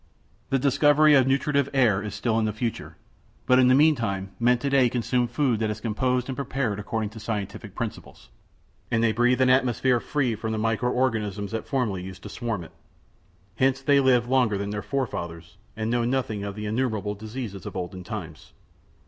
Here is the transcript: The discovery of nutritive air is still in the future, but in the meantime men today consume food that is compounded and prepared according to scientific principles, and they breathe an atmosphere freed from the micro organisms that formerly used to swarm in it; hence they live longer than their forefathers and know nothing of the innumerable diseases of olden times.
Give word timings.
The 0.49 0.57
discovery 0.57 1.13
of 1.13 1.27
nutritive 1.27 1.69
air 1.75 2.01
is 2.01 2.15
still 2.15 2.39
in 2.39 2.45
the 2.45 2.51
future, 2.53 2.97
but 3.45 3.59
in 3.59 3.67
the 3.67 3.75
meantime 3.75 4.31
men 4.39 4.57
today 4.57 4.89
consume 4.89 5.27
food 5.27 5.59
that 5.59 5.69
is 5.69 5.79
compounded 5.79 6.27
and 6.27 6.35
prepared 6.35 6.79
according 6.79 7.11
to 7.11 7.19
scientific 7.19 7.75
principles, 7.75 8.29
and 8.89 9.03
they 9.03 9.11
breathe 9.11 9.41
an 9.41 9.51
atmosphere 9.51 9.99
freed 9.99 10.39
from 10.39 10.53
the 10.53 10.57
micro 10.57 10.89
organisms 10.89 11.51
that 11.51 11.67
formerly 11.67 12.01
used 12.01 12.23
to 12.23 12.29
swarm 12.29 12.61
in 12.61 12.65
it; 12.65 12.75
hence 13.57 13.83
they 13.83 13.99
live 13.99 14.27
longer 14.27 14.57
than 14.57 14.71
their 14.71 14.81
forefathers 14.81 15.57
and 15.77 15.91
know 15.91 16.03
nothing 16.03 16.43
of 16.43 16.55
the 16.55 16.65
innumerable 16.65 17.13
diseases 17.13 17.67
of 17.67 17.75
olden 17.75 18.03
times. 18.03 18.53